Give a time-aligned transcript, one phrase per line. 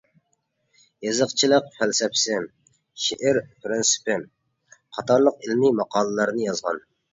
[1.07, 2.39] «يېزىقچىلىق پەلسەپىسى»،
[3.05, 4.19] «شېئىر پىرىنسىپى»
[4.79, 6.85] قاتارلىق ئىلمىي ماقالىلەرنى يازغان.